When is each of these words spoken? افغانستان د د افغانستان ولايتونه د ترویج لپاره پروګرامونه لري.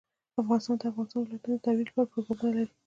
افغانستان 0.41 0.75
د 0.77 0.79
د 0.81 0.85
افغانستان 0.91 1.19
ولايتونه 1.21 1.57
د 1.57 1.63
ترویج 1.65 1.87
لپاره 1.89 2.11
پروګرامونه 2.13 2.53
لري. 2.59 2.71